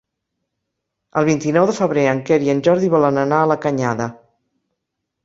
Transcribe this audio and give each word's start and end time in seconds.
El 1.19 1.27
vint-i-nou 1.27 1.67
de 1.71 1.75
febrer 1.79 2.05
en 2.13 2.21
Quer 2.29 2.39
i 2.45 2.49
en 2.55 2.63
Jordi 2.69 2.89
volen 2.95 3.21
anar 3.25 3.43
a 3.43 3.51
la 3.53 3.59
Canyada. 3.67 4.09